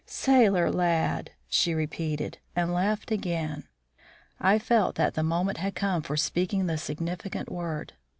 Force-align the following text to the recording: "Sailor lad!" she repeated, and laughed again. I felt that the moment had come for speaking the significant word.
"Sailor 0.07 0.71
lad!" 0.71 1.29
she 1.47 1.75
repeated, 1.75 2.39
and 2.55 2.73
laughed 2.73 3.11
again. 3.11 3.65
I 4.39 4.57
felt 4.57 4.95
that 4.95 5.13
the 5.13 5.21
moment 5.21 5.59
had 5.59 5.75
come 5.75 6.01
for 6.01 6.17
speaking 6.17 6.65
the 6.65 6.79
significant 6.79 7.51
word. 7.51 7.93